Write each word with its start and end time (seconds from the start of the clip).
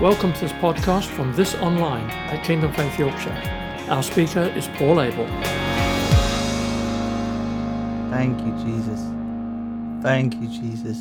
Welcome 0.00 0.34
to 0.34 0.40
this 0.40 0.52
podcast 0.52 1.06
from 1.06 1.34
This 1.36 1.54
Online 1.54 2.10
at 2.10 2.44
Kingdom 2.44 2.70
Faith 2.74 2.98
Yorkshire. 2.98 3.32
Our 3.88 4.02
speaker 4.02 4.42
is 4.42 4.68
Paul 4.74 5.00
Abel. 5.00 5.26
Thank 8.10 8.38
you, 8.42 8.52
Jesus. 8.62 9.00
Thank 10.02 10.34
you, 10.34 10.48
Jesus. 10.48 10.98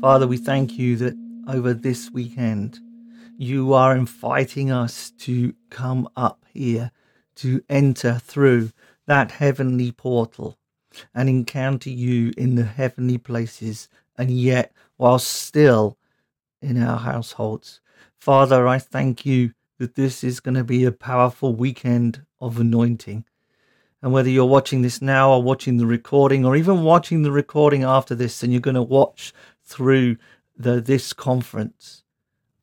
Father, 0.00 0.28
we 0.28 0.36
thank 0.36 0.78
you 0.78 0.94
that 0.98 1.16
over 1.48 1.74
this 1.74 2.08
weekend, 2.12 2.78
you 3.36 3.72
are 3.72 3.96
inviting 3.96 4.70
us 4.70 5.10
to 5.18 5.52
come 5.68 6.08
up 6.14 6.44
here, 6.54 6.92
to 7.34 7.60
enter 7.68 8.20
through 8.20 8.70
that 9.06 9.32
heavenly 9.32 9.90
portal 9.90 10.56
and 11.16 11.28
encounter 11.28 11.90
you 11.90 12.32
in 12.38 12.54
the 12.54 12.64
heavenly 12.64 13.18
places, 13.18 13.88
and 14.16 14.30
yet, 14.30 14.72
while 14.98 15.18
still 15.18 15.98
in 16.62 16.80
our 16.80 16.98
households. 16.98 17.80
Father, 18.18 18.66
I 18.66 18.78
thank 18.78 19.24
you 19.24 19.52
that 19.78 19.94
this 19.94 20.24
is 20.24 20.40
going 20.40 20.56
to 20.56 20.64
be 20.64 20.84
a 20.84 20.92
powerful 20.92 21.54
weekend 21.54 22.26
of 22.40 22.58
anointing. 22.58 23.24
And 24.02 24.12
whether 24.12 24.28
you're 24.28 24.44
watching 24.44 24.82
this 24.82 25.00
now 25.00 25.32
or 25.32 25.42
watching 25.42 25.76
the 25.76 25.86
recording 25.86 26.44
or 26.44 26.56
even 26.56 26.82
watching 26.82 27.22
the 27.22 27.32
recording 27.32 27.84
after 27.84 28.14
this 28.14 28.42
and 28.42 28.52
you're 28.52 28.60
going 28.60 28.74
to 28.74 28.82
watch 28.82 29.32
through 29.64 30.16
the, 30.56 30.80
this 30.80 31.12
conference, 31.12 32.02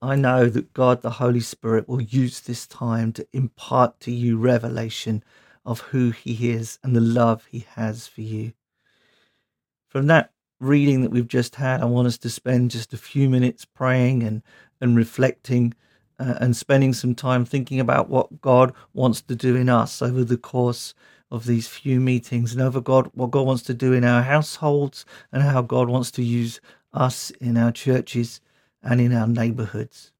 I 0.01 0.15
know 0.15 0.49
that 0.49 0.73
God 0.73 1.01
the 1.01 1.11
Holy 1.11 1.39
Spirit 1.39 1.87
will 1.87 2.01
use 2.01 2.41
this 2.41 2.67
time 2.67 3.13
to 3.13 3.27
impart 3.33 3.99
to 4.01 4.11
you 4.11 4.37
revelation 4.37 5.23
of 5.65 5.79
who 5.79 6.11
He 6.11 6.51
is 6.51 6.79
and 6.83 6.95
the 6.95 7.01
love 7.01 7.47
He 7.49 7.65
has 7.75 8.07
for 8.07 8.21
you. 8.21 8.53
From 9.87 10.07
that 10.07 10.31
reading 10.59 11.01
that 11.01 11.11
we've 11.11 11.27
just 11.27 11.55
had, 11.55 11.81
I 11.81 11.85
want 11.85 12.07
us 12.07 12.17
to 12.19 12.29
spend 12.29 12.71
just 12.71 12.93
a 12.93 12.97
few 12.97 13.29
minutes 13.29 13.65
praying 13.65 14.23
and 14.23 14.41
and 14.81 14.95
reflecting 14.95 15.73
uh, 16.19 16.35
and 16.39 16.55
spending 16.55 16.93
some 16.93 17.15
time 17.15 17.45
thinking 17.45 17.79
about 17.79 18.09
what 18.09 18.41
God 18.41 18.73
wants 18.93 19.21
to 19.23 19.35
do 19.35 19.55
in 19.55 19.69
us 19.69 20.01
over 20.01 20.23
the 20.23 20.37
course 20.37 20.93
of 21.31 21.45
these 21.45 21.67
few 21.67 21.99
meetings 21.99 22.53
and 22.53 22.61
over 22.61 22.79
God 22.79 23.09
what 23.13 23.31
God 23.31 23.45
wants 23.45 23.63
to 23.63 23.73
do 23.73 23.93
in 23.93 24.03
our 24.03 24.21
households 24.21 25.05
and 25.31 25.43
how 25.43 25.61
God 25.61 25.89
wants 25.89 26.11
to 26.11 26.23
use 26.23 26.61
us 26.93 27.31
in 27.31 27.57
our 27.57 27.71
churches 27.71 28.39
and 28.81 29.01
in 29.01 29.13
our 29.13 29.27
neighborhoods. 29.27 30.11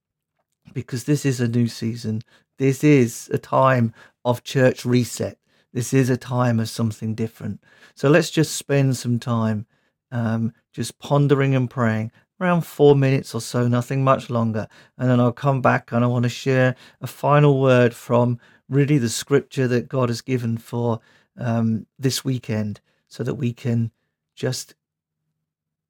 Because 0.73 1.03
this 1.03 1.25
is 1.25 1.39
a 1.39 1.47
new 1.47 1.67
season. 1.67 2.21
This 2.57 2.83
is 2.83 3.29
a 3.31 3.37
time 3.37 3.93
of 4.25 4.43
church 4.43 4.83
reset. 4.83 5.37
This 5.73 5.93
is 5.93 6.09
a 6.09 6.17
time 6.17 6.59
of 6.59 6.69
something 6.69 7.15
different. 7.15 7.61
So 7.95 8.09
let's 8.09 8.31
just 8.31 8.55
spend 8.55 8.97
some 8.97 9.19
time 9.19 9.65
um, 10.11 10.53
just 10.73 10.97
pondering 10.99 11.55
and 11.55 11.69
praying 11.69 12.11
around 12.39 12.61
four 12.61 12.95
minutes 12.95 13.33
or 13.33 13.41
so, 13.41 13.67
nothing 13.67 14.03
much 14.03 14.29
longer. 14.29 14.67
And 14.97 15.09
then 15.09 15.19
I'll 15.19 15.31
come 15.31 15.61
back 15.61 15.91
and 15.91 16.03
I 16.03 16.07
want 16.07 16.23
to 16.23 16.29
share 16.29 16.75
a 17.01 17.07
final 17.07 17.61
word 17.61 17.93
from 17.93 18.39
really 18.69 18.97
the 18.97 19.09
scripture 19.09 19.67
that 19.67 19.87
God 19.87 20.09
has 20.09 20.21
given 20.21 20.57
for 20.57 20.99
um, 21.37 21.85
this 21.97 22.25
weekend 22.25 22.81
so 23.07 23.23
that 23.23 23.35
we 23.35 23.53
can 23.53 23.91
just 24.35 24.75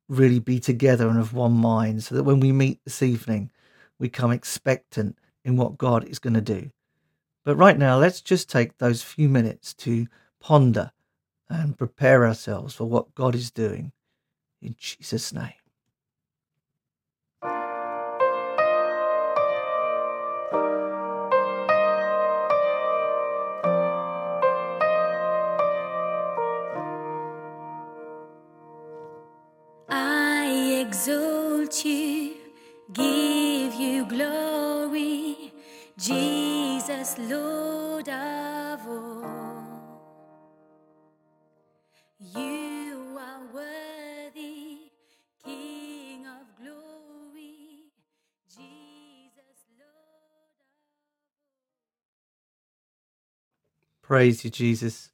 really 0.07 0.39
be 0.39 0.59
together 0.59 1.07
and 1.09 1.19
of 1.19 1.33
one 1.33 1.53
mind 1.53 2.03
so 2.03 2.13
that 2.13 2.23
when 2.23 2.39
we 2.39 2.52
meet 2.52 2.79
this 2.83 3.02
evening, 3.02 3.52
we 3.97 4.09
come 4.09 4.31
expectant 4.31 5.17
in 5.44 5.57
what 5.57 5.77
God 5.77 6.03
is 6.05 6.19
going 6.19 6.33
to 6.33 6.41
do. 6.41 6.69
But 7.44 7.55
right 7.55 7.77
now, 7.77 7.97
let's 7.97 8.22
just 8.22 8.50
take 8.50 8.77
those 8.77 9.02
few 9.02 9.29
minutes 9.29 9.73
to 9.75 10.07
ponder 10.39 10.91
and 11.50 11.77
prepare 11.77 12.25
ourselves 12.25 12.75
for 12.75 12.85
what 12.85 13.13
God 13.16 13.35
is 13.35 13.52
doing 13.52 13.91
in 14.61 14.75
Jesus' 14.77 15.33
name. 15.33 15.53
Praise 54.07 54.43
you, 54.45 54.51
Jesus. 54.51 55.09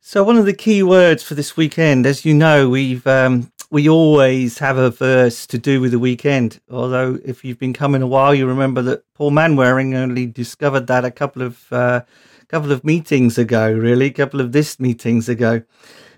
So, 0.00 0.24
one 0.24 0.38
of 0.38 0.46
the 0.46 0.54
key 0.54 0.82
words 0.82 1.22
for 1.22 1.34
this 1.34 1.54
weekend, 1.54 2.06
as 2.06 2.24
you 2.24 2.32
know, 2.32 2.70
we've 2.70 3.06
um, 3.06 3.52
we 3.70 3.90
always 3.90 4.56
have 4.56 4.78
a 4.78 4.88
verse 4.88 5.46
to 5.48 5.58
do 5.58 5.78
with 5.78 5.90
the 5.90 5.98
weekend. 5.98 6.60
Although, 6.70 7.18
if 7.26 7.44
you've 7.44 7.58
been 7.58 7.74
coming 7.74 8.00
a 8.00 8.06
while, 8.06 8.34
you 8.34 8.46
remember 8.46 8.80
that 8.80 9.02
Paul 9.12 9.32
Manwaring 9.32 9.94
only 9.94 10.24
discovered 10.24 10.86
that 10.86 11.04
a 11.04 11.10
couple 11.10 11.42
of 11.42 11.70
uh, 11.70 12.00
couple 12.48 12.72
of 12.72 12.84
meetings 12.84 13.36
ago, 13.36 13.70
really, 13.70 14.06
a 14.06 14.12
couple 14.12 14.40
of 14.40 14.52
this 14.52 14.80
meetings 14.80 15.28
ago. 15.28 15.60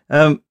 Um, 0.08 0.44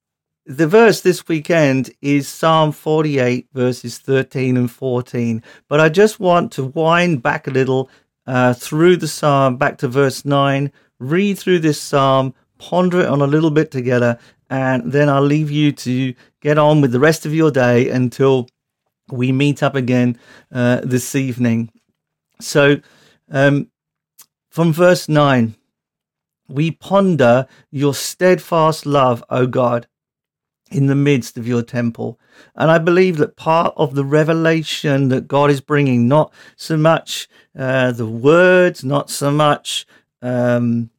the 0.45 0.67
verse 0.67 0.99
this 0.99 1.25
weekend 1.29 1.91
is 2.01 2.27
Psalm 2.27 2.73
48, 2.73 3.47
verses 3.53 3.99
13 3.99 4.57
and 4.57 4.69
14. 4.69 5.41
But 5.69 5.79
I 5.79 5.87
just 5.87 6.19
want 6.19 6.51
to 6.53 6.65
wind 6.65 7.23
back 7.23 7.47
a 7.47 7.51
little 7.51 7.89
uh, 8.27 8.53
through 8.53 8.97
the 8.97 9.07
psalm, 9.07 9.57
back 9.57 9.79
to 9.79 9.87
verse 9.87 10.23
9, 10.23 10.71
read 10.99 11.37
through 11.39 11.59
this 11.59 11.81
psalm, 11.81 12.33
ponder 12.57 13.01
it 13.01 13.07
on 13.07 13.21
a 13.21 13.27
little 13.27 13.51
bit 13.51 13.71
together, 13.71 14.19
and 14.49 14.91
then 14.91 15.09
I'll 15.09 15.21
leave 15.21 15.51
you 15.51 15.71
to 15.71 16.13
get 16.41 16.57
on 16.57 16.81
with 16.81 16.91
the 16.91 16.99
rest 16.99 17.25
of 17.25 17.33
your 17.33 17.51
day 17.51 17.89
until 17.89 18.47
we 19.11 19.31
meet 19.31 19.63
up 19.63 19.75
again 19.75 20.17
uh, 20.51 20.81
this 20.83 21.15
evening. 21.15 21.71
So, 22.41 22.77
um, 23.29 23.69
from 24.49 24.73
verse 24.73 25.07
9, 25.07 25.55
we 26.47 26.71
ponder 26.71 27.47
your 27.69 27.93
steadfast 27.93 28.85
love, 28.85 29.23
O 29.29 29.45
God, 29.45 29.87
in 30.71 30.87
the 30.87 30.95
midst 30.95 31.37
of 31.37 31.47
your 31.47 31.61
temple. 31.61 32.19
And 32.55 32.71
I 32.71 32.77
believe 32.77 33.17
that 33.17 33.35
part 33.35 33.73
of 33.77 33.95
the 33.95 34.05
revelation 34.05 35.09
that 35.09 35.27
God 35.27 35.51
is 35.51 35.61
bringing, 35.61 36.07
not 36.07 36.33
so 36.55 36.77
much 36.77 37.27
uh, 37.57 37.91
the 37.91 38.07
words, 38.07 38.83
not 38.83 39.09
so 39.09 39.31
much, 39.31 39.85
um, 40.21 40.89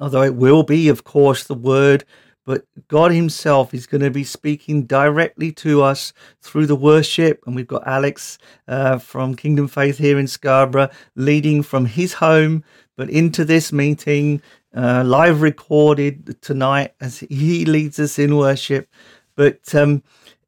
although 0.00 0.22
it 0.22 0.34
will 0.34 0.62
be, 0.62 0.88
of 0.88 1.04
course, 1.04 1.44
the 1.44 1.54
word 1.54 2.04
but 2.46 2.64
God 2.86 3.10
Himself 3.10 3.74
is 3.74 3.86
going 3.86 4.02
to 4.02 4.10
be 4.10 4.22
speaking 4.22 4.84
directly 4.84 5.50
to 5.52 5.82
us 5.82 6.12
through 6.40 6.66
the 6.66 6.76
worship. 6.76 7.42
And 7.44 7.56
we've 7.56 7.66
got 7.66 7.86
Alex 7.86 8.38
uh, 8.68 8.98
from 8.98 9.34
Kingdom 9.34 9.66
Faith 9.66 9.98
here 9.98 10.18
in 10.18 10.28
Scarborough 10.28 10.88
leading 11.16 11.64
from 11.64 11.86
his 11.86 12.14
home, 12.14 12.62
but 12.96 13.10
into 13.10 13.44
this 13.44 13.72
meeting, 13.72 14.40
uh, 14.74 15.02
live 15.04 15.42
recorded 15.42 16.40
tonight 16.40 16.94
as 17.00 17.18
he 17.18 17.64
leads 17.64 17.98
us 17.98 18.16
in 18.16 18.36
worship. 18.36 18.88
But 19.34 19.74
um, 19.74 20.04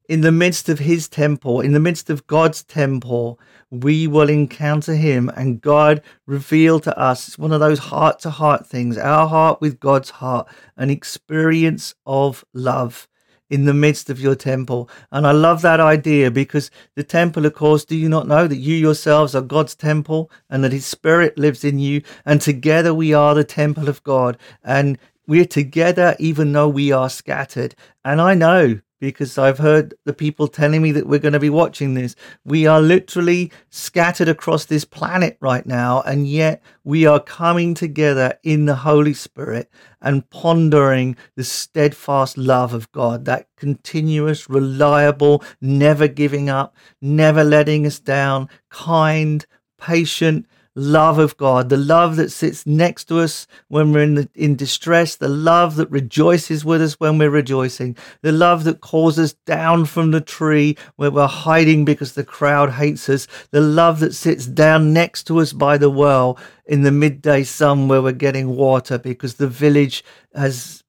in 0.08 0.22
the 0.22 0.32
midst 0.32 0.68
of 0.68 0.78
his 0.78 1.08
temple, 1.08 1.60
in 1.60 1.72
the 1.72 1.80
midst 1.80 2.08
of 2.08 2.26
God's 2.26 2.64
temple, 2.64 3.38
we 3.70 4.06
will 4.06 4.30
encounter 4.30 4.94
him 4.94 5.28
and 5.36 5.60
God 5.60 6.02
reveal 6.26 6.80
to 6.80 6.98
us. 6.98 7.28
It's 7.28 7.38
one 7.38 7.52
of 7.52 7.60
those 7.60 7.78
heart 7.78 8.18
to 8.20 8.30
heart 8.30 8.66
things, 8.66 8.96
our 8.96 9.28
heart 9.28 9.60
with 9.60 9.78
God's 9.78 10.10
heart, 10.10 10.48
an 10.78 10.88
experience 10.88 11.94
of 12.06 12.44
love 12.54 13.06
in 13.50 13.66
the 13.66 13.74
midst 13.74 14.08
of 14.08 14.20
your 14.20 14.34
temple. 14.34 14.88
And 15.12 15.26
I 15.26 15.32
love 15.32 15.62
that 15.62 15.80
idea 15.80 16.30
because 16.30 16.70
the 16.94 17.04
temple, 17.04 17.44
of 17.44 17.54
course, 17.54 17.84
do 17.84 17.96
you 17.96 18.08
not 18.08 18.26
know 18.26 18.46
that 18.46 18.56
you 18.56 18.74
yourselves 18.74 19.34
are 19.34 19.42
God's 19.42 19.74
temple 19.74 20.30
and 20.48 20.64
that 20.64 20.72
his 20.72 20.86
spirit 20.86 21.38
lives 21.38 21.64
in 21.64 21.78
you? 21.78 22.02
And 22.24 22.40
together 22.40 22.94
we 22.94 23.12
are 23.12 23.34
the 23.34 23.44
temple 23.44 23.88
of 23.88 24.02
God. 24.04 24.38
And 24.64 24.98
we're 25.26 25.44
together 25.44 26.16
even 26.18 26.52
though 26.52 26.68
we 26.68 26.92
are 26.92 27.10
scattered. 27.10 27.74
And 28.04 28.20
I 28.20 28.34
know 28.34 28.80
because 29.00 29.38
I've 29.38 29.58
heard 29.58 29.94
the 30.04 30.12
people 30.12 30.48
telling 30.48 30.82
me 30.82 30.92
that 30.92 31.06
we're 31.06 31.18
going 31.18 31.32
to 31.32 31.40
be 31.40 31.50
watching 31.50 31.94
this. 31.94 32.16
We 32.44 32.66
are 32.66 32.80
literally 32.80 33.52
scattered 33.70 34.28
across 34.28 34.64
this 34.64 34.84
planet 34.84 35.36
right 35.40 35.64
now, 35.66 36.02
and 36.02 36.26
yet 36.26 36.62
we 36.84 37.06
are 37.06 37.20
coming 37.20 37.74
together 37.74 38.38
in 38.42 38.66
the 38.66 38.76
Holy 38.76 39.14
Spirit 39.14 39.70
and 40.00 40.28
pondering 40.30 41.16
the 41.36 41.44
steadfast 41.44 42.36
love 42.36 42.74
of 42.74 42.90
God, 42.92 43.24
that 43.24 43.48
continuous, 43.56 44.48
reliable, 44.48 45.44
never 45.60 46.08
giving 46.08 46.48
up, 46.48 46.74
never 47.00 47.44
letting 47.44 47.86
us 47.86 47.98
down, 47.98 48.48
kind, 48.70 49.46
patient, 49.78 50.46
love 50.78 51.18
of 51.18 51.36
God, 51.36 51.68
the 51.68 51.76
love 51.76 52.16
that 52.16 52.30
sits 52.30 52.66
next 52.66 53.06
to 53.06 53.18
us 53.18 53.46
when 53.66 53.92
we're 53.92 54.02
in, 54.02 54.14
the, 54.14 54.28
in 54.34 54.54
distress, 54.54 55.16
the 55.16 55.28
love 55.28 55.76
that 55.76 55.90
rejoices 55.90 56.64
with 56.64 56.80
us 56.80 57.00
when 57.00 57.18
we're 57.18 57.30
rejoicing, 57.30 57.96
the 58.22 58.32
love 58.32 58.64
that 58.64 58.80
calls 58.80 59.18
us 59.18 59.32
down 59.32 59.84
from 59.84 60.12
the 60.12 60.20
tree 60.20 60.76
where 60.96 61.10
we're 61.10 61.26
hiding 61.26 61.84
because 61.84 62.12
the 62.12 62.24
crowd 62.24 62.70
hates 62.70 63.08
us, 63.08 63.26
the 63.50 63.60
love 63.60 63.98
that 64.00 64.14
sits 64.14 64.46
down 64.46 64.92
next 64.92 65.24
to 65.24 65.40
us 65.40 65.52
by 65.52 65.76
the 65.76 65.90
well 65.90 66.38
in 66.64 66.82
the 66.82 66.92
midday 66.92 67.42
sun 67.42 67.88
where 67.88 68.00
we're 68.00 68.12
getting 68.12 68.54
water 68.54 68.98
because 68.98 69.34
the 69.34 69.48
village 69.48 70.04
has 70.34 70.84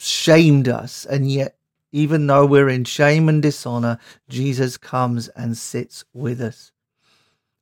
shamed 0.00 0.68
us 0.68 1.06
and 1.06 1.30
yet 1.30 1.54
even 1.92 2.26
though 2.26 2.44
we're 2.44 2.68
in 2.68 2.84
shame 2.84 3.28
and 3.28 3.40
dishonor, 3.42 3.98
Jesus 4.28 4.76
comes 4.76 5.28
and 5.28 5.56
sits 5.56 6.04
with 6.12 6.40
us. 6.40 6.72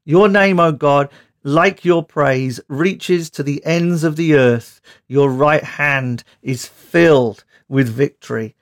Your 0.05 0.29
name, 0.29 0.61
O 0.61 0.70
God, 0.70 1.11
like 1.46 1.84
your 1.84 2.02
praise, 2.02 2.58
reaches 2.66 3.31
to 3.31 3.40
the 3.44 3.64
ends 3.64 4.02
of 4.02 4.16
the 4.16 4.34
earth. 4.34 4.81
Your 5.06 5.31
right 5.31 5.62
hand 5.62 6.25
is 6.43 6.66
filled 6.66 7.44
with 7.69 7.88
victory. 7.88 8.56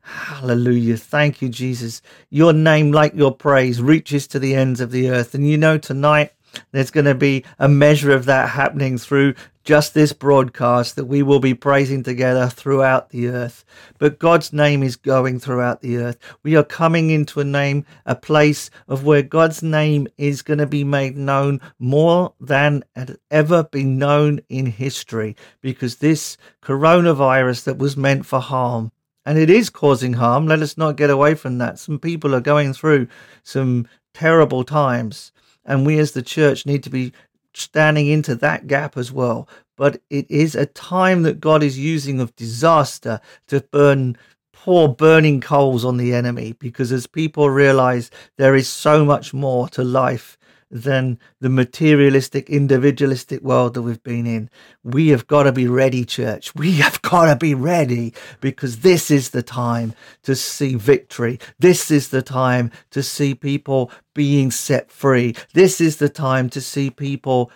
Hallelujah. 0.00 0.96
Thank 0.96 1.40
you, 1.40 1.48
Jesus. 1.48 2.02
Your 2.28 2.52
name, 2.52 2.90
like 2.90 3.14
your 3.14 3.32
praise, 3.32 3.80
reaches 3.80 4.26
to 4.26 4.40
the 4.40 4.56
ends 4.56 4.80
of 4.80 4.90
the 4.90 5.08
earth. 5.08 5.36
And 5.36 5.48
you 5.48 5.56
know, 5.56 5.78
tonight 5.78 6.32
there's 6.72 6.90
going 6.90 7.06
to 7.06 7.14
be 7.14 7.44
a 7.58 7.68
measure 7.68 8.12
of 8.12 8.24
that 8.26 8.50
happening 8.50 8.98
through 8.98 9.34
just 9.64 9.94
this 9.94 10.12
broadcast 10.12 10.94
that 10.94 11.06
we 11.06 11.22
will 11.22 11.40
be 11.40 11.52
praising 11.52 12.02
together 12.02 12.48
throughout 12.48 13.10
the 13.10 13.28
earth. 13.28 13.64
But 13.98 14.20
God's 14.20 14.52
name 14.52 14.82
is 14.82 14.94
going 14.94 15.40
throughout 15.40 15.80
the 15.80 15.96
earth. 15.96 16.18
We 16.44 16.54
are 16.54 16.62
coming 16.62 17.10
into 17.10 17.40
a 17.40 17.44
name, 17.44 17.84
a 18.04 18.14
place 18.14 18.70
of 18.86 19.04
where 19.04 19.22
God's 19.22 19.62
name 19.62 20.06
is 20.16 20.42
going 20.42 20.58
to 20.58 20.66
be 20.66 20.84
made 20.84 21.16
known 21.16 21.60
more 21.80 22.32
than 22.40 22.84
had 22.94 23.16
ever 23.30 23.64
been 23.64 23.98
known 23.98 24.40
in 24.48 24.66
history 24.66 25.34
because 25.60 25.96
this 25.96 26.36
coronavirus 26.62 27.64
that 27.64 27.78
was 27.78 27.96
meant 27.96 28.24
for 28.24 28.40
harm 28.40 28.92
and 29.26 29.36
it 29.36 29.50
is 29.50 29.68
causing 29.68 30.14
harm. 30.14 30.46
Let 30.46 30.62
us 30.62 30.78
not 30.78 30.96
get 30.96 31.10
away 31.10 31.34
from 31.34 31.58
that. 31.58 31.80
Some 31.80 31.98
people 31.98 32.34
are 32.34 32.40
going 32.40 32.72
through 32.72 33.08
some 33.42 33.88
terrible 34.14 34.62
times, 34.62 35.32
and 35.66 35.86
we 35.86 35.98
as 35.98 36.12
the 36.12 36.22
church 36.22 36.66
need 36.66 36.82
to 36.84 36.90
be 36.90 37.12
standing 37.54 38.06
into 38.06 38.34
that 38.36 38.66
gap 38.66 38.96
as 38.96 39.12
well. 39.12 39.48
But 39.76 40.00
it 40.10 40.30
is 40.30 40.54
a 40.54 40.66
time 40.66 41.22
that 41.24 41.40
God 41.40 41.62
is 41.62 41.78
using 41.78 42.20
of 42.20 42.34
disaster 42.36 43.20
to 43.48 43.60
burn 43.60 44.16
pour 44.52 44.94
burning 44.94 45.40
coals 45.40 45.84
on 45.84 45.98
the 45.98 46.14
enemy 46.14 46.54
because 46.58 46.92
as 46.92 47.06
people 47.06 47.50
realize 47.50 48.10
there 48.38 48.54
is 48.54 48.68
so 48.68 49.04
much 49.04 49.34
more 49.34 49.68
to 49.68 49.84
life 49.84 50.38
than 50.82 51.18
the 51.40 51.48
materialistic, 51.48 52.50
individualistic 52.50 53.42
world 53.42 53.74
that 53.74 53.82
we've 53.82 54.02
been 54.02 54.26
in. 54.26 54.50
We 54.84 55.08
have 55.08 55.26
got 55.26 55.44
to 55.44 55.52
be 55.52 55.66
ready, 55.66 56.04
church. 56.04 56.54
We 56.54 56.72
have 56.72 57.00
got 57.02 57.26
to 57.26 57.36
be 57.36 57.54
ready 57.54 58.14
because 58.40 58.80
this 58.80 59.10
is 59.10 59.30
the 59.30 59.42
time 59.42 59.94
to 60.22 60.34
see 60.34 60.74
victory. 60.74 61.38
This 61.58 61.90
is 61.90 62.10
the 62.10 62.22
time 62.22 62.70
to 62.90 63.02
see 63.02 63.34
people 63.34 63.90
being 64.14 64.50
set 64.50 64.90
free. 64.90 65.34
This 65.54 65.80
is 65.80 65.96
the 65.96 66.08
time 66.08 66.48
to 66.50 66.60
see 66.60 66.90
people 66.90 67.50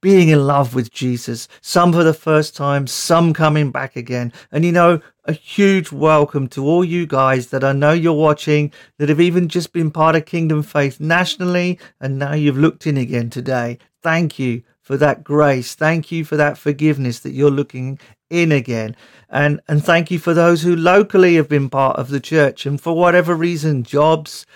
being 0.00 0.28
in 0.28 0.46
love 0.46 0.74
with 0.74 0.90
Jesus, 0.90 1.48
some 1.60 1.92
for 1.92 2.02
the 2.04 2.14
first 2.14 2.56
time, 2.56 2.86
some 2.86 3.32
coming 3.32 3.70
back 3.70 3.96
again. 3.96 4.32
And 4.50 4.64
you 4.64 4.72
know, 4.72 5.00
a 5.24 5.32
huge 5.32 5.92
welcome 5.92 6.48
to 6.48 6.64
all 6.64 6.84
you 6.84 7.06
guys 7.06 7.48
that 7.48 7.64
I 7.64 7.72
know 7.72 7.92
you're 7.92 8.12
watching, 8.12 8.72
that 8.98 9.08
have 9.08 9.20
even 9.20 9.48
just 9.48 9.72
been 9.72 9.90
part 9.90 10.16
of 10.16 10.24
Kingdom 10.24 10.62
Faith 10.62 11.00
nationally, 11.00 11.78
and 12.00 12.18
now 12.18 12.32
you've 12.32 12.58
looked 12.58 12.86
in 12.86 12.96
again 12.96 13.30
today. 13.30 13.78
Thank 14.02 14.38
you 14.38 14.62
for 14.80 14.96
that 14.96 15.22
grace. 15.22 15.74
Thank 15.74 16.10
you 16.10 16.24
for 16.24 16.36
that 16.36 16.58
forgiveness 16.58 17.20
that 17.20 17.32
you're 17.32 17.50
looking 17.50 17.98
in 18.30 18.50
again. 18.50 18.96
And 19.28 19.60
and 19.68 19.84
thank 19.84 20.10
you 20.10 20.18
for 20.18 20.34
those 20.34 20.62
who 20.62 20.74
locally 20.74 21.36
have 21.36 21.48
been 21.48 21.68
part 21.68 21.96
of 21.96 22.08
the 22.08 22.20
church 22.20 22.66
and 22.66 22.80
for 22.80 22.96
whatever 22.96 23.34
reason, 23.34 23.82
jobs, 23.82 24.46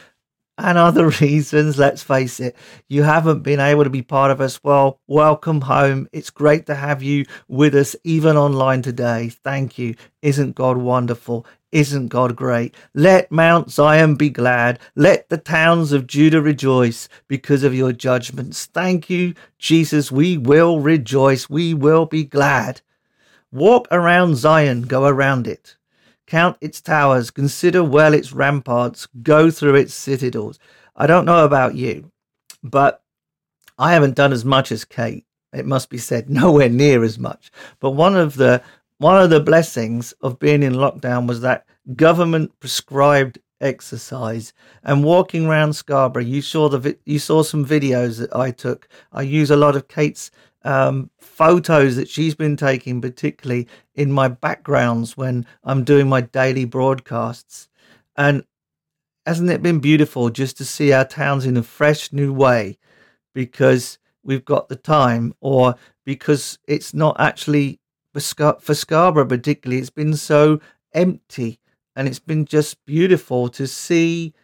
and 0.59 0.79
other 0.79 1.09
reasons, 1.21 1.79
let's 1.79 2.03
face 2.03 2.41
it, 2.41 2.57
you 2.89 3.03
haven't 3.03 3.43
been 3.43 3.61
able 3.61 3.85
to 3.85 3.91
be 3.91 4.03
part 4.03 4.31
of 4.31 4.41
us. 4.41 4.63
Well, 4.63 5.01
welcome 5.07 5.63
home. 5.63 6.09
It's 6.13 6.31
great 6.31 6.67
to 6.67 6.75
have 6.75 7.03
you 7.03 7.25
with 7.49 7.75
us, 7.75 7.97
even 8.05 8.37
online 8.37 8.83
today. 8.83 9.29
Thank 9.29 9.79
you. 9.79 9.95
Isn't 10.23 10.55
God 10.55 10.77
wonderful? 10.77 11.47
Isn't 11.73 12.09
God 12.09 12.37
great? 12.37 12.75
Let 12.95 13.33
Mount 13.33 13.71
Zion 13.71 14.15
be 14.15 14.31
glad. 14.31 14.79
Let 14.95 15.29
the 15.29 15.39
towns 15.39 15.91
of 15.91 16.07
Judah 16.07 16.41
rejoice 16.41 17.09
because 17.27 17.65
of 17.65 17.75
your 17.75 17.93
judgments. 17.93 18.67
Thank 18.67 19.11
you, 19.11 19.35
Jesus. 19.59 20.13
We 20.13 20.39
will 20.39 20.79
rejoice. 20.81 21.51
We 21.51 21.75
will 21.75 22.07
be 22.07 22.25
glad. 22.25 22.81
Walk 23.51 23.89
around 23.91 24.37
Zion, 24.37 24.83
go 24.83 25.05
around 25.05 25.47
it. 25.47 25.77
Count 26.35 26.57
its 26.61 26.81
towers, 26.81 27.31
consider 27.31 27.85
well 27.85 28.13
its 28.13 28.33
ramparts, 28.33 29.07
go 29.23 29.53
through 29.53 29.77
its 29.77 29.95
citadels. 29.95 30.59
I 30.97 31.07
don't 31.07 31.27
know 31.27 31.45
about 31.45 31.77
you, 31.77 32.11
but 32.61 33.05
I 33.79 33.93
haven't 33.93 34.17
done 34.17 34.33
as 34.33 34.45
much 34.45 34.73
as 34.73 34.85
Kate. 34.85 35.25
It 35.53 35.65
must 35.65 35.91
be 35.91 35.99
said, 35.99 36.29
nowhere 36.41 36.69
near 36.69 37.05
as 37.05 37.21
much. 37.21 37.53
But 37.79 37.93
one 37.93 38.17
of 38.17 38.35
the 38.35 38.65
one 38.99 39.23
of 39.23 39.31
the 39.31 39.39
blessings 39.39 40.11
of 40.23 40.41
being 40.41 40.65
in 40.65 40.73
lockdown 40.73 41.29
was 41.29 41.41
that 41.43 41.67
government 41.95 42.59
prescribed 42.59 43.39
exercise 43.61 44.53
and 44.83 45.05
walking 45.05 45.47
around 45.47 45.75
Scarborough. 45.75 46.25
You 46.25 46.43
saw 46.43 46.69
the 46.69 46.99
you 47.05 47.21
saw 47.21 47.45
some 47.45 47.65
videos 47.65 48.19
that 48.19 48.35
I 48.35 48.51
took. 48.51 48.89
I 49.13 49.23
use 49.23 49.53
a 49.53 49.57
lot 49.57 49.77
of 49.77 49.87
Kate's 49.87 50.33
um, 50.65 51.11
photos 51.19 51.97
that 51.97 52.09
she's 52.09 52.35
been 52.35 52.57
taking, 52.57 53.01
particularly 53.01 53.69
in 53.95 54.11
my 54.11 54.29
backgrounds 54.29 55.17
when 55.17 55.47
I'm 55.63 55.85
doing 55.85 56.09
my 56.09 56.23
daily 56.23 56.65
broadcasts. 56.65 57.69
And 58.17 58.45
hasn't 59.27 59.51
it 59.51 59.63
been 59.63 59.81
beautiful 59.81 60.31
just 60.31 60.57
to 60.59 60.65
see 60.65 60.93
our 60.93 61.05
towns 61.05 61.47
in 61.47 61.57
a 61.57 61.63
fresh 61.63 62.13
new 62.13 62.33
way 62.33 62.79
because 63.35 63.99
we've 64.23 64.45
got 64.45 64.69
the 64.69 64.77
time 64.77 65.35
or 65.41 65.75
because 66.05 66.59
it's 66.67 66.95
not 66.95 67.19
actually 67.19 67.81
for, 68.13 68.21
Scar- 68.21 68.59
for 68.61 68.75
Scarborough, 68.75 69.27
particularly, 69.27 69.81
it's 69.81 69.91
been 69.91 70.15
so 70.15 70.61
empty 70.93 71.59
and 71.97 72.09
it's 72.09 72.21
been 72.21 72.45
just 72.45 72.85
beautiful 72.87 73.49
to 73.49 73.67
see 73.67 74.35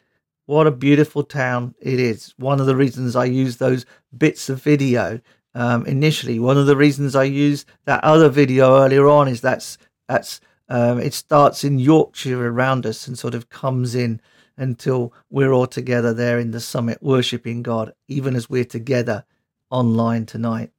what 0.47 0.67
a 0.67 0.73
beautiful 0.73 1.23
town 1.23 1.75
it 1.81 2.01
is. 2.01 2.35
One 2.37 2.59
of 2.61 2.67
the 2.67 2.75
reasons 2.75 3.15
I 3.15 3.27
use 3.27 3.57
those 3.59 3.87
bits 4.17 4.49
of 4.49 4.63
video 4.63 5.21
um, 5.55 5.87
initially. 5.87 6.39
One 6.39 6.57
of 6.57 6.67
the 6.67 6.77
reasons 6.77 7.17
I 7.17 7.25
used 7.25 7.67
that 7.85 8.05
other 8.05 8.29
video 8.29 8.77
earlier 8.77 9.09
on 9.09 9.29
is 9.29 9.41
that's 9.41 9.79
that's 10.09 10.41
um, 10.69 11.01
it 11.01 11.15
starts 11.15 11.65
in 11.65 11.79
Yorkshire 11.79 12.47
around 12.47 12.87
us 12.87 13.07
and 13.09 13.19
sort 13.19 13.35
of 13.35 13.49
comes 13.49 13.95
in 13.95 14.21
until 14.57 15.13
we're 15.31 15.53
all 15.53 15.67
together 15.67 16.13
there 16.15 16.39
in 16.39 16.51
the 16.51 16.61
summit 16.61 17.03
worshiping 17.03 17.63
God, 17.63 17.93
even 18.09 18.37
as 18.37 18.49
we're 18.49 18.65
together 18.65 19.25
online 19.71 20.27
tonight. 20.27 20.71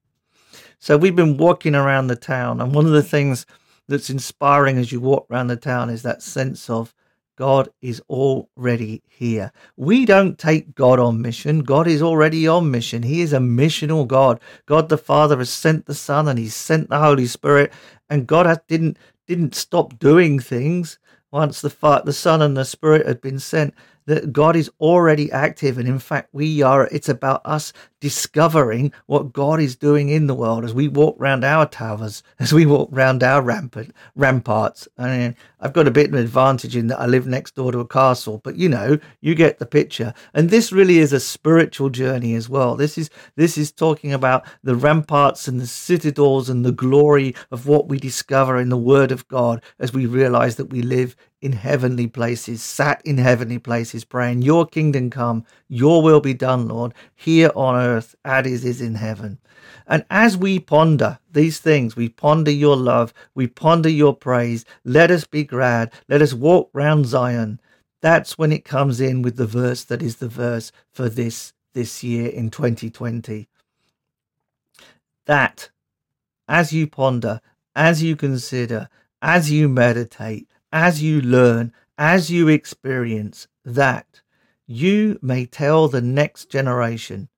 So 0.79 0.97
we've 0.97 1.15
been 1.15 1.37
walking 1.37 1.75
around 1.75 2.07
the 2.07 2.15
town, 2.15 2.61
and 2.61 2.73
one 2.73 2.85
of 2.85 2.91
the 2.91 3.03
things 3.03 3.45
that's 3.87 4.09
inspiring 4.09 4.77
as 4.77 4.91
you 4.91 5.01
walk 5.01 5.27
around 5.29 5.47
the 5.47 5.57
town 5.57 5.89
is 5.89 6.03
that 6.03 6.21
sense 6.21 6.69
of 6.69 6.93
God 7.41 7.69
is 7.81 8.03
already 8.07 9.01
here. 9.09 9.51
We 9.75 10.05
don't 10.05 10.37
take 10.37 10.75
God 10.75 10.99
on 10.99 11.23
mission. 11.23 11.61
God 11.61 11.87
is 11.87 11.99
already 11.99 12.47
on 12.47 12.69
mission. 12.69 13.01
He 13.01 13.21
is 13.21 13.33
a 13.33 13.39
missional 13.39 14.07
God. 14.07 14.39
God 14.67 14.89
the 14.89 14.97
Father 14.99 15.39
has 15.39 15.49
sent 15.49 15.87
the 15.87 15.95
Son 15.95 16.27
and 16.27 16.37
He's 16.37 16.53
sent 16.53 16.91
the 16.91 16.99
Holy 16.99 17.25
Spirit. 17.25 17.73
And 18.11 18.27
God 18.27 18.61
didn't 18.67 18.99
didn't 19.25 19.55
stop 19.55 19.97
doing 19.97 20.39
things 20.39 20.99
once 21.31 21.61
the 21.61 22.01
the 22.05 22.13
Son 22.13 22.43
and 22.43 22.55
the 22.55 22.63
Spirit 22.63 23.07
had 23.07 23.21
been 23.21 23.39
sent. 23.39 23.73
That 24.05 24.33
God 24.33 24.55
is 24.55 24.69
already 24.79 25.31
active, 25.31 25.77
and 25.77 25.87
in 25.87 25.99
fact, 25.99 26.29
we 26.33 26.63
are. 26.63 26.87
It's 26.87 27.07
about 27.07 27.41
us 27.45 27.71
discovering 27.99 28.91
what 29.05 29.31
God 29.31 29.61
is 29.61 29.75
doing 29.75 30.09
in 30.09 30.25
the 30.25 30.33
world 30.33 30.65
as 30.65 30.73
we 30.73 30.87
walk 30.87 31.15
round 31.19 31.43
our 31.43 31.67
towers, 31.67 32.23
as 32.39 32.51
we 32.51 32.65
walk 32.65 32.89
round 32.91 33.21
our 33.23 33.43
rampart, 33.43 33.89
ramparts. 34.15 34.87
Mean, 34.97 35.35
I've 35.61 35.73
got 35.73 35.87
a 35.87 35.91
bit 35.91 36.07
of 36.07 36.13
an 36.15 36.19
advantage 36.19 36.75
in 36.75 36.87
that 36.87 36.99
I 36.99 37.05
live 37.05 37.27
next 37.27 37.55
door 37.55 37.71
to 37.71 37.79
a 37.79 37.87
castle, 37.87 38.41
but 38.43 38.55
you 38.55 38.67
know, 38.67 38.97
you 39.21 39.35
get 39.35 39.59
the 39.59 39.65
picture. 39.65 40.13
And 40.33 40.49
this 40.49 40.71
really 40.71 40.97
is 40.97 41.13
a 41.13 41.19
spiritual 41.19 41.89
journey 41.89 42.33
as 42.33 42.49
well. 42.49 42.75
This 42.75 42.97
is 42.97 43.11
this 43.35 43.57
is 43.57 43.71
talking 43.71 44.11
about 44.11 44.45
the 44.63 44.75
ramparts 44.75 45.47
and 45.47 45.59
the 45.59 45.67
citadels 45.67 46.49
and 46.49 46.65
the 46.65 46.71
glory 46.71 47.35
of 47.51 47.67
what 47.67 47.87
we 47.87 47.99
discover 47.99 48.57
in 48.57 48.69
the 48.69 48.77
Word 48.77 49.11
of 49.11 49.27
God 49.27 49.61
as 49.79 49.93
we 49.93 50.07
realize 50.07 50.55
that 50.55 50.71
we 50.71 50.81
live 50.81 51.15
in 51.41 51.53
heavenly 51.53 52.07
places, 52.07 52.61
sat 52.63 53.01
in 53.05 53.17
heavenly 53.17 53.59
places, 53.59 54.03
praying, 54.03 54.41
Your 54.41 54.65
kingdom 54.65 55.09
come, 55.09 55.45
Your 55.67 56.01
will 56.01 56.21
be 56.21 56.33
done, 56.33 56.67
Lord, 56.67 56.93
here 57.15 57.51
on 57.55 57.75
earth 57.75 58.15
as 58.25 58.45
it 58.45 58.63
is 58.63 58.81
in 58.81 58.95
heaven. 58.95 59.39
And 59.87 60.05
as 60.09 60.37
we 60.37 60.59
ponder 60.59 61.19
these 61.33 61.59
things, 61.59 61.95
we 61.95 62.09
ponder 62.09 62.51
your 62.51 62.75
love, 62.75 63.13
we 63.33 63.47
ponder 63.47 63.89
your 63.89 64.15
praise, 64.15 64.65
let 64.83 65.11
us 65.11 65.25
be 65.25 65.43
glad, 65.43 65.91
let 66.07 66.21
us 66.21 66.33
walk 66.33 66.69
round 66.73 67.05
Zion. 67.05 67.59
That's 68.01 68.37
when 68.37 68.51
it 68.51 68.65
comes 68.65 68.99
in 68.99 69.21
with 69.21 69.37
the 69.37 69.45
verse 69.45 69.83
that 69.85 70.01
is 70.01 70.17
the 70.17 70.27
verse 70.27 70.71
for 70.91 71.09
this 71.09 71.53
this 71.73 72.03
year 72.03 72.27
in 72.27 72.49
2020. 72.49 73.47
That, 75.25 75.69
as 76.47 76.73
you 76.73 76.87
ponder, 76.87 77.39
as 77.75 78.03
you 78.03 78.15
consider, 78.15 78.89
as 79.21 79.51
you 79.51 79.69
meditate, 79.69 80.49
as 80.73 81.01
you 81.01 81.21
learn, 81.21 81.71
as 81.97 82.29
you 82.29 82.47
experience, 82.47 83.47
that 83.63 84.21
you 84.67 85.19
may 85.21 85.45
tell 85.45 85.87
the 85.87 86.01
next 86.01 86.49
generation 86.49 87.29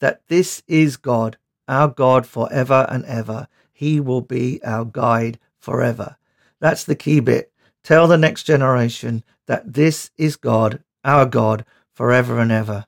that 0.00 0.22
this 0.28 0.62
is 0.68 0.96
God, 0.96 1.36
our 1.68 1.88
God 1.88 2.26
forever 2.26 2.86
and 2.88 3.04
ever. 3.04 3.46
He 3.72 4.00
will 4.00 4.22
be 4.22 4.60
our 4.64 4.84
guide 4.84 5.38
forever. 5.58 6.16
That's 6.60 6.84
the 6.84 6.96
key 6.96 7.20
bit. 7.20 7.52
Tell 7.84 8.08
the 8.08 8.18
next 8.18 8.44
generation 8.44 9.22
that 9.46 9.74
this 9.74 10.10
is 10.16 10.36
God, 10.36 10.82
our 11.04 11.26
God, 11.26 11.64
forever 11.94 12.40
and 12.40 12.50
ever. 12.50 12.86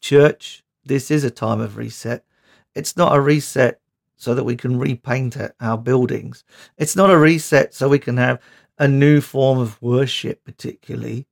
Church, 0.00 0.62
this 0.84 1.10
is 1.10 1.24
a 1.24 1.30
time 1.30 1.60
of 1.60 1.76
reset. 1.76 2.24
It's 2.74 2.96
not 2.96 3.14
a 3.14 3.20
reset 3.20 3.80
so 4.16 4.34
that 4.34 4.44
we 4.44 4.56
can 4.56 4.78
repaint 4.78 5.36
our 5.60 5.78
buildings. 5.78 6.44
It's 6.78 6.96
not 6.96 7.10
a 7.10 7.18
reset 7.18 7.74
so 7.74 7.88
we 7.88 7.98
can 7.98 8.16
have 8.16 8.40
a 8.78 8.88
new 8.88 9.20
form 9.20 9.58
of 9.58 9.80
worship, 9.82 10.44
particularly. 10.44 11.26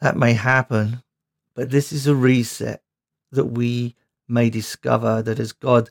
That 0.00 0.16
may 0.16 0.32
happen, 0.32 1.02
but 1.54 1.70
this 1.70 1.92
is 1.92 2.06
a 2.06 2.14
reset 2.14 2.82
that 3.30 3.46
we 3.46 3.94
may 4.28 4.50
discover 4.50 5.22
that 5.22 5.38
as 5.38 5.52
God 5.52 5.90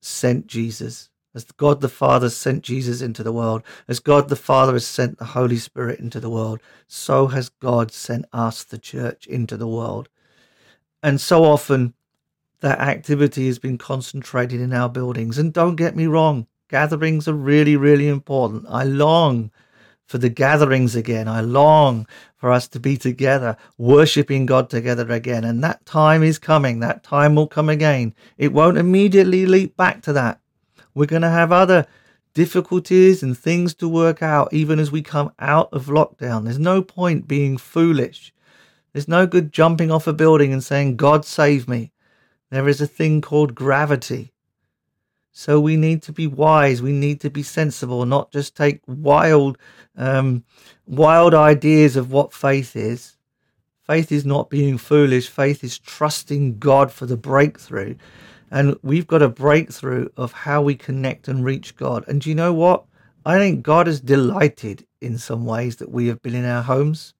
sent 0.00 0.46
Jesus, 0.46 1.08
as 1.34 1.44
God 1.44 1.80
the 1.80 1.88
Father 1.88 2.30
sent 2.30 2.62
Jesus 2.62 3.00
into 3.00 3.22
the 3.22 3.32
world, 3.32 3.62
as 3.86 4.00
God 4.00 4.28
the 4.28 4.36
Father 4.36 4.72
has 4.74 4.86
sent 4.86 5.18
the 5.18 5.24
Holy 5.24 5.56
Spirit 5.56 6.00
into 6.00 6.20
the 6.20 6.30
world, 6.30 6.60
so 6.86 7.26
has 7.28 7.48
God 7.48 7.92
sent 7.92 8.26
us, 8.32 8.64
the 8.64 8.78
church, 8.78 9.26
into 9.26 9.56
the 9.56 9.68
world. 9.68 10.08
And 11.02 11.20
so 11.20 11.44
often 11.44 11.94
that 12.60 12.80
activity 12.80 13.46
has 13.46 13.58
been 13.58 13.78
concentrated 13.78 14.60
in 14.60 14.72
our 14.72 14.88
buildings. 14.88 15.38
And 15.38 15.52
don't 15.52 15.76
get 15.76 15.94
me 15.94 16.06
wrong, 16.06 16.46
gatherings 16.68 17.28
are 17.28 17.34
really, 17.34 17.76
really 17.76 18.08
important. 18.08 18.66
I 18.68 18.84
long 18.84 19.50
for 20.08 20.18
the 20.18 20.30
gatherings 20.30 20.96
again. 20.96 21.28
I 21.28 21.42
long 21.42 22.06
for 22.36 22.50
us 22.50 22.66
to 22.68 22.80
be 22.80 22.96
together, 22.96 23.56
worshiping 23.76 24.46
God 24.46 24.70
together 24.70 25.12
again. 25.12 25.44
And 25.44 25.62
that 25.62 25.84
time 25.84 26.22
is 26.22 26.38
coming. 26.38 26.80
That 26.80 27.04
time 27.04 27.34
will 27.34 27.46
come 27.46 27.68
again. 27.68 28.14
It 28.38 28.54
won't 28.54 28.78
immediately 28.78 29.44
leap 29.44 29.76
back 29.76 30.02
to 30.02 30.14
that. 30.14 30.40
We're 30.94 31.06
going 31.06 31.22
to 31.22 31.30
have 31.30 31.52
other 31.52 31.86
difficulties 32.32 33.22
and 33.22 33.36
things 33.36 33.74
to 33.74 33.88
work 33.88 34.22
out 34.22 34.52
even 34.52 34.78
as 34.78 34.90
we 34.90 35.02
come 35.02 35.30
out 35.38 35.68
of 35.72 35.86
lockdown. 35.86 36.44
There's 36.44 36.58
no 36.58 36.82
point 36.82 37.28
being 37.28 37.58
foolish. 37.58 38.32
There's 38.92 39.08
no 39.08 39.26
good 39.26 39.52
jumping 39.52 39.90
off 39.90 40.06
a 40.06 40.14
building 40.14 40.54
and 40.54 40.64
saying, 40.64 40.96
God 40.96 41.26
save 41.26 41.68
me. 41.68 41.92
There 42.50 42.66
is 42.66 42.80
a 42.80 42.86
thing 42.86 43.20
called 43.20 43.54
gravity. 43.54 44.32
So 45.38 45.60
we 45.60 45.76
need 45.76 46.02
to 46.02 46.12
be 46.12 46.26
wise. 46.26 46.82
We 46.82 46.90
need 46.90 47.20
to 47.20 47.30
be 47.30 47.44
sensible, 47.44 48.04
not 48.04 48.32
just 48.32 48.56
take 48.56 48.80
wild, 48.88 49.56
um, 49.96 50.42
wild 50.84 51.32
ideas 51.32 51.94
of 51.94 52.10
what 52.10 52.32
faith 52.32 52.74
is. 52.74 53.16
Faith 53.86 54.10
is 54.10 54.26
not 54.26 54.50
being 54.50 54.78
foolish. 54.78 55.28
Faith 55.28 55.62
is 55.62 55.78
trusting 55.78 56.58
God 56.58 56.90
for 56.90 57.06
the 57.06 57.16
breakthrough. 57.16 57.94
And 58.50 58.76
we've 58.82 59.06
got 59.06 59.22
a 59.22 59.28
breakthrough 59.28 60.08
of 60.16 60.32
how 60.32 60.60
we 60.60 60.74
connect 60.74 61.28
and 61.28 61.44
reach 61.44 61.76
God. 61.76 62.04
And 62.08 62.20
do 62.20 62.30
you 62.30 62.34
know 62.34 62.52
what? 62.52 62.86
I 63.24 63.38
think 63.38 63.62
God 63.62 63.86
is 63.86 64.00
delighted 64.00 64.88
in 65.00 65.18
some 65.18 65.46
ways 65.46 65.76
that 65.76 65.92
we 65.92 66.08
have 66.08 66.20
been 66.20 66.34
in 66.34 66.46
our 66.46 66.64
homes 66.64 67.14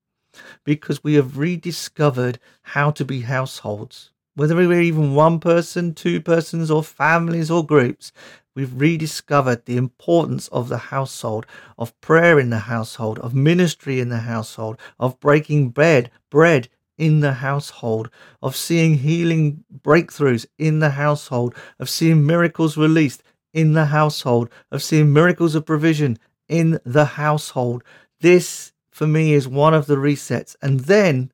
because 0.64 1.04
we 1.04 1.14
have 1.14 1.38
rediscovered 1.38 2.40
how 2.62 2.90
to 2.90 3.04
be 3.04 3.20
households. 3.20 4.10
Whether 4.38 4.54
we're 4.54 4.80
even 4.80 5.16
one 5.16 5.40
person, 5.40 5.94
two 5.94 6.20
persons, 6.20 6.70
or 6.70 6.84
families 6.84 7.50
or 7.50 7.66
groups, 7.66 8.12
we've 8.54 8.80
rediscovered 8.80 9.64
the 9.64 9.76
importance 9.76 10.46
of 10.48 10.68
the 10.68 10.78
household, 10.78 11.44
of 11.76 12.00
prayer 12.00 12.38
in 12.38 12.50
the 12.50 12.60
household, 12.60 13.18
of 13.18 13.34
ministry 13.34 13.98
in 13.98 14.10
the 14.10 14.20
household, 14.20 14.78
of 15.00 15.18
breaking 15.18 15.70
bread, 15.70 16.12
bread 16.30 16.68
in 16.96 17.18
the 17.18 17.32
household, 17.32 18.10
of 18.40 18.54
seeing 18.54 18.98
healing 18.98 19.64
breakthroughs 19.76 20.46
in 20.56 20.78
the 20.78 20.90
household, 20.90 21.52
of 21.80 21.90
seeing 21.90 22.24
miracles 22.24 22.76
released 22.76 23.24
in 23.52 23.72
the 23.72 23.86
household, 23.86 24.48
of 24.70 24.84
seeing 24.84 25.12
miracles 25.12 25.56
of 25.56 25.66
provision 25.66 26.16
in 26.48 26.78
the 26.84 27.06
household. 27.06 27.82
This, 28.20 28.72
for 28.88 29.08
me, 29.08 29.32
is 29.32 29.48
one 29.48 29.74
of 29.74 29.86
the 29.86 29.96
resets. 29.96 30.54
And 30.62 30.78
then 30.78 31.32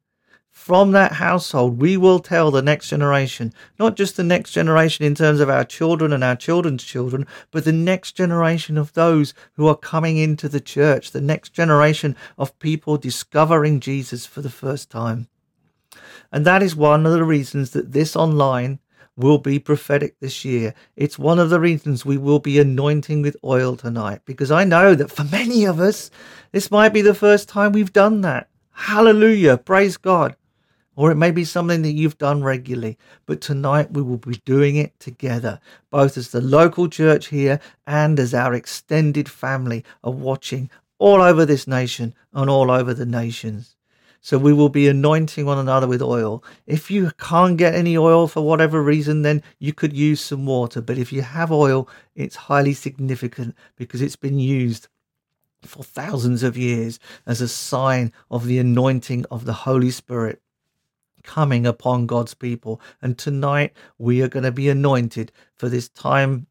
from 0.55 0.93
that 0.93 1.13
household, 1.13 1.81
we 1.81 1.97
will 1.97 2.21
tell 2.21 2.51
the 2.51 2.63
next 2.63 2.89
generation, 2.89 3.53
not 3.79 3.97
just 3.97 4.17
the 4.17 4.23
next 4.23 4.53
generation 4.53 5.05
in 5.05 5.15
terms 5.15 5.41
of 5.41 5.51
our 5.51 5.65
children 5.65 6.13
and 6.13 6.23
our 6.23 6.37
children's 6.37 6.85
children, 6.85 7.27
but 7.51 7.65
the 7.65 7.73
next 7.73 8.13
generation 8.13 8.79
of 8.79 8.93
those 8.93 9.35
who 9.55 9.67
are 9.67 9.77
coming 9.77 10.17
into 10.17 10.49
the 10.49 10.61
church, 10.61 11.11
the 11.11 11.21
next 11.21 11.51
generation 11.51 12.17
of 12.39 12.57
people 12.61 12.97
discovering 12.97 13.81
Jesus 13.81 14.25
for 14.25 14.43
the 14.43 14.49
first 14.49 14.91
time. 14.91 15.27
And 16.33 16.47
that 16.47 16.63
is 16.63 16.77
one 16.77 17.05
of 17.05 17.13
the 17.13 17.25
reasons 17.25 17.73
that 17.73 17.93
this 17.93 18.15
online 18.15 18.79
will 19.17 19.39
be 19.39 19.59
prophetic 19.59 20.19
this 20.21 20.45
year. 20.45 20.73
It's 20.97 21.19
one 21.19 21.41
of 21.41 21.51
the 21.51 21.61
reasons 21.61 22.07
we 22.07 22.17
will 22.17 22.39
be 22.39 22.61
anointing 22.61 23.23
with 23.23 23.37
oil 23.45 23.77
tonight, 23.77 24.21
because 24.25 24.53
I 24.53 24.63
know 24.63 24.95
that 24.95 25.11
for 25.11 25.25
many 25.25 25.65
of 25.65 25.81
us, 25.81 26.13
this 26.53 26.71
might 26.71 26.95
be 26.95 27.03
the 27.03 27.13
first 27.13 27.49
time 27.49 27.73
we've 27.73 27.93
done 27.93 28.21
that. 28.21 28.49
Hallelujah. 28.71 29.59
Praise 29.59 29.97
God. 29.97 30.37
Or 30.97 31.11
it 31.11 31.17
may 31.17 31.31
be 31.31 31.45
something 31.45 31.83
that 31.83 31.93
you've 31.93 32.19
done 32.19 32.43
regularly, 32.45 32.97
but 33.27 33.41
tonight 33.41 33.93
we 33.93 34.03
will 34.03 34.19
be 34.19 34.41
doing 34.45 34.77
it 34.77 34.99
together, 35.01 35.61
both 35.91 36.17
as 36.17 36.29
the 36.29 36.41
local 36.41 36.89
church 36.89 37.29
here 37.29 37.61
and 37.87 38.19
as 38.21 38.33
our 38.33 38.55
extended 38.55 39.29
family 39.29 39.85
are 40.05 40.13
watching 40.13 40.71
all 40.99 41.21
over 41.21 41.45
this 41.45 41.67
nation 41.67 42.15
and 42.33 42.49
all 42.49 42.71
over 42.71 42.95
the 42.95 43.07
nations. 43.07 43.75
So 44.21 44.39
we 44.39 44.55
will 44.55 44.71
be 44.71 44.89
anointing 44.89 45.45
one 45.45 45.59
another 45.59 45.87
with 45.87 46.01
oil. 46.01 46.43
If 46.67 46.91
you 46.91 47.11
can't 47.19 47.59
get 47.59 47.75
any 47.75 47.99
oil 47.99 48.27
for 48.27 48.41
whatever 48.41 48.83
reason, 48.83 49.21
then 49.21 49.43
you 49.59 49.75
could 49.75 49.93
use 49.93 50.21
some 50.21 50.47
water. 50.47 50.81
But 50.81 50.97
if 50.97 51.13
you 51.13 51.21
have 51.21 51.53
oil, 51.53 51.91
it's 52.15 52.37
highly 52.37 52.73
significant 52.73 53.55
because 53.77 54.01
it's 54.01 54.17
been 54.17 54.39
used 54.39 54.89
for 55.63 55.83
thousands 55.83 56.43
of 56.43 56.57
years 56.57 56.99
as 57.27 57.41
a 57.41 57.49
sign 57.49 58.13
of 58.31 58.47
the 58.47 58.59
anointing 58.59 59.27
of 59.31 59.45
the 59.45 59.53
Holy 59.53 59.91
Spirit 59.91 60.41
coming 61.25 61.67
upon 61.67 62.07
God's 62.07 62.35
people. 62.35 62.81
And 63.03 63.19
tonight 63.19 63.73
we 63.99 64.23
are 64.23 64.29
going 64.29 64.45
to 64.45 64.53
be 64.53 64.69
anointed 64.69 65.33
for 65.57 65.69
this 65.69 65.89
time 65.89 66.47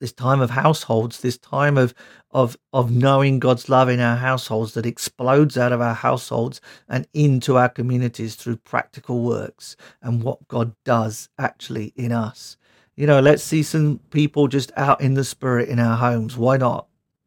this 0.00 0.12
time 0.12 0.42
of 0.42 0.50
households, 0.50 1.20
this 1.22 1.38
time 1.38 1.78
of 1.78 1.94
of 2.30 2.58
of 2.74 2.90
knowing 2.90 3.38
God's 3.38 3.70
love 3.70 3.88
in 3.88 4.00
our 4.00 4.16
households 4.16 4.74
that 4.74 4.84
explodes 4.84 5.56
out 5.56 5.72
of 5.72 5.80
our 5.80 5.94
households 5.94 6.60
and 6.88 7.06
into 7.14 7.56
our 7.56 7.70
communities 7.70 8.34
through 8.34 8.56
practical 8.56 9.22
works 9.22 9.76
and 10.02 10.22
what 10.22 10.46
God 10.48 10.74
does 10.84 11.30
actually 11.38 11.94
in 11.96 12.12
us. 12.12 12.58
You 12.96 13.06
know, 13.06 13.20
let's 13.20 13.42
see 13.42 13.62
some 13.62 13.98
people 14.10 14.46
just 14.46 14.72
out 14.76 15.00
in 15.00 15.14
the 15.14 15.24
spirit 15.24 15.70
in 15.70 15.78
our 15.78 15.96
homes. 15.96 16.36
Why 16.36 16.58
not? 16.58 16.86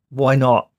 Why 0.10 0.36
not? 0.36 0.70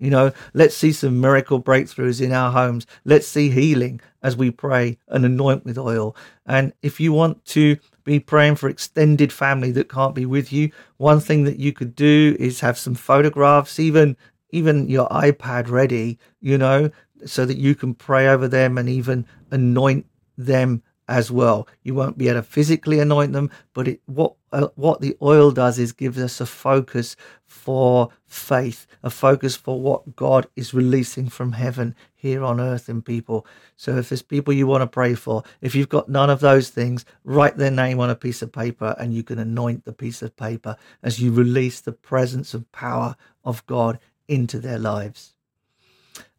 You 0.00 0.10
know, 0.10 0.32
let's 0.54 0.74
see 0.74 0.92
some 0.92 1.20
miracle 1.20 1.62
breakthroughs 1.62 2.20
in 2.20 2.32
our 2.32 2.50
homes. 2.50 2.86
Let's 3.04 3.28
see 3.28 3.50
healing 3.50 4.00
as 4.22 4.36
we 4.36 4.50
pray 4.50 4.98
and 5.08 5.24
anoint 5.24 5.64
with 5.64 5.78
oil. 5.78 6.16
And 6.46 6.72
if 6.82 6.98
you 6.98 7.12
want 7.12 7.44
to 7.46 7.76
be 8.02 8.18
praying 8.18 8.56
for 8.56 8.68
extended 8.68 9.32
family 9.32 9.70
that 9.72 9.90
can't 9.90 10.14
be 10.14 10.24
with 10.24 10.52
you, 10.52 10.72
one 10.96 11.20
thing 11.20 11.44
that 11.44 11.58
you 11.58 11.72
could 11.72 11.94
do 11.94 12.34
is 12.40 12.60
have 12.60 12.78
some 12.78 12.94
photographs, 12.94 13.78
even 13.78 14.16
even 14.52 14.88
your 14.88 15.08
iPad 15.10 15.70
ready, 15.70 16.18
you 16.40 16.58
know, 16.58 16.90
so 17.24 17.44
that 17.44 17.58
you 17.58 17.74
can 17.74 17.94
pray 17.94 18.26
over 18.26 18.48
them 18.48 18.78
and 18.78 18.88
even 18.88 19.24
anoint 19.52 20.06
them 20.36 20.82
as 21.10 21.28
well. 21.30 21.66
You 21.82 21.94
won't 21.94 22.16
be 22.16 22.28
able 22.28 22.38
to 22.38 22.42
physically 22.44 23.00
anoint 23.00 23.32
them, 23.32 23.50
but 23.74 23.88
it, 23.88 24.00
what 24.06 24.34
uh, 24.52 24.68
what 24.76 25.00
the 25.00 25.16
oil 25.20 25.50
does 25.50 25.78
is 25.78 25.92
gives 25.92 26.18
us 26.18 26.40
a 26.40 26.46
focus 26.46 27.16
for 27.44 28.10
faith, 28.26 28.86
a 29.02 29.10
focus 29.10 29.56
for 29.56 29.80
what 29.80 30.14
God 30.16 30.46
is 30.54 30.72
releasing 30.72 31.28
from 31.28 31.52
heaven 31.52 31.94
here 32.14 32.44
on 32.44 32.60
earth 32.60 32.88
in 32.88 33.02
people. 33.02 33.44
So 33.76 33.96
if 33.96 34.08
there's 34.08 34.22
people 34.22 34.54
you 34.54 34.66
want 34.66 34.82
to 34.82 34.86
pray 34.86 35.14
for, 35.14 35.42
if 35.60 35.74
you've 35.74 35.88
got 35.88 36.08
none 36.08 36.30
of 36.30 36.40
those 36.40 36.70
things, 36.70 37.04
write 37.24 37.56
their 37.56 37.70
name 37.70 37.98
on 37.98 38.10
a 38.10 38.14
piece 38.14 38.40
of 38.40 38.52
paper 38.52 38.94
and 38.98 39.12
you 39.12 39.22
can 39.22 39.38
anoint 39.38 39.84
the 39.84 39.92
piece 39.92 40.22
of 40.22 40.36
paper 40.36 40.76
as 41.02 41.20
you 41.20 41.32
release 41.32 41.80
the 41.80 41.92
presence 41.92 42.54
and 42.54 42.70
power 42.72 43.16
of 43.44 43.66
God 43.66 43.98
into 44.28 44.58
their 44.60 44.78
lives. 44.78 45.34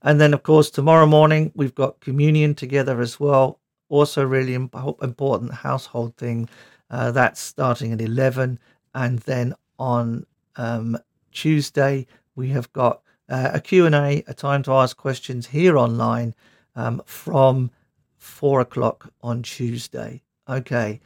And 0.01 0.19
then, 0.19 0.33
of 0.33 0.43
course, 0.43 0.69
tomorrow 0.69 1.05
morning 1.05 1.51
we've 1.55 1.75
got 1.75 1.99
communion 1.99 2.55
together 2.55 3.01
as 3.01 3.19
well 3.19 3.60
also 3.91 4.23
really 4.23 4.55
imp- 4.55 4.75
important 5.01 5.53
household 5.53 6.15
thing. 6.15 6.49
Uh, 6.89 7.11
that's 7.11 7.39
starting 7.39 7.93
at 7.93 8.01
11. 8.01 8.59
And 8.95 9.19
then 9.19 9.53
on 9.77 10.25
um, 10.55 10.97
Tuesday, 11.31 12.07
we 12.35 12.49
have 12.49 12.71
got 12.73 13.01
uh, 13.29 13.51
a 13.53 13.61
Q&A, 13.61 14.23
a 14.27 14.33
time 14.33 14.63
to 14.63 14.73
ask 14.73 14.97
questions 14.97 15.47
here 15.47 15.77
online 15.77 16.33
um, 16.75 17.01
from 17.05 17.71
four 18.17 18.59
o'clock 18.61 19.11
on 19.21 19.43
Tuesday. 19.43 20.21
Okay, 20.49 20.99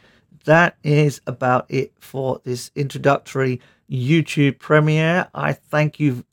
that 0.45 0.77
is 0.83 1.21
about 1.27 1.65
it 1.69 1.93
for 1.99 2.41
this 2.43 2.71
introductory 2.75 3.61
YouTube 3.89 4.59
premiere. 4.59 5.27
I 5.33 5.53
thank 5.53 5.99
you 5.99 6.25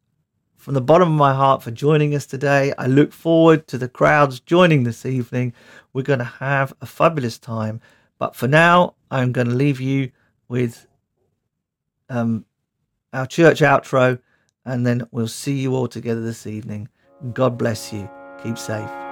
from 0.62 0.74
the 0.74 0.80
bottom 0.80 1.08
of 1.08 1.18
my 1.18 1.34
heart 1.34 1.60
for 1.60 1.72
joining 1.72 2.14
us 2.14 2.24
today. 2.24 2.72
I 2.78 2.86
look 2.86 3.12
forward 3.12 3.66
to 3.66 3.76
the 3.76 3.88
crowds 3.88 4.38
joining 4.38 4.84
this 4.84 5.04
evening. 5.04 5.54
We're 5.92 6.02
going 6.02 6.20
to 6.20 6.24
have 6.24 6.72
a 6.80 6.86
fabulous 6.86 7.36
time. 7.36 7.80
But 8.16 8.36
for 8.36 8.46
now, 8.46 8.94
I'm 9.10 9.32
going 9.32 9.48
to 9.48 9.54
leave 9.54 9.80
you 9.80 10.12
with 10.46 10.86
um, 12.08 12.44
our 13.12 13.26
church 13.26 13.58
outro, 13.58 14.20
and 14.64 14.86
then 14.86 15.08
we'll 15.10 15.26
see 15.26 15.58
you 15.58 15.74
all 15.74 15.88
together 15.88 16.22
this 16.22 16.46
evening. 16.46 16.88
God 17.32 17.58
bless 17.58 17.92
you. 17.92 18.08
Keep 18.44 18.56
safe. 18.56 19.11